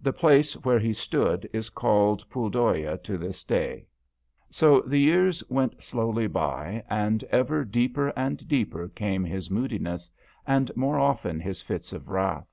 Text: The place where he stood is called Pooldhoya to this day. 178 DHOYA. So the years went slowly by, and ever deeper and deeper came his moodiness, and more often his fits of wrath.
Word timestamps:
The 0.00 0.12
place 0.12 0.52
where 0.62 0.78
he 0.78 0.92
stood 0.92 1.50
is 1.52 1.68
called 1.68 2.24
Pooldhoya 2.30 2.98
to 3.02 3.18
this 3.18 3.42
day. 3.42 3.88
178 4.46 4.46
DHOYA. 4.46 4.52
So 4.84 4.88
the 4.88 5.00
years 5.00 5.50
went 5.50 5.82
slowly 5.82 6.28
by, 6.28 6.84
and 6.88 7.24
ever 7.32 7.64
deeper 7.64 8.10
and 8.14 8.46
deeper 8.46 8.86
came 8.86 9.24
his 9.24 9.50
moodiness, 9.50 10.08
and 10.46 10.70
more 10.76 11.00
often 11.00 11.40
his 11.40 11.62
fits 11.62 11.92
of 11.92 12.08
wrath. 12.10 12.46